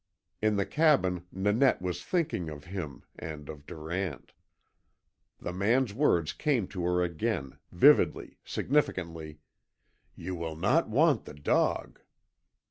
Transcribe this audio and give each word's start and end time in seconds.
In 0.41 0.55
the 0.55 0.65
cabin 0.65 1.27
Nanette 1.31 1.79
was 1.79 2.03
thinking 2.03 2.49
of 2.49 2.63
him 2.65 3.03
and 3.19 3.47
of 3.49 3.67
Durant. 3.67 4.33
The 5.37 5.53
man's 5.53 5.93
words 5.93 6.33
came 6.33 6.67
to 6.69 6.83
her 6.85 7.03
again, 7.03 7.59
vividly, 7.71 8.39
significantly: 8.43 9.41
"YOU 10.15 10.33
WILL 10.33 10.55
NOT 10.55 10.89
WANT 10.89 11.25
THE 11.25 11.35
DOG." 11.35 12.01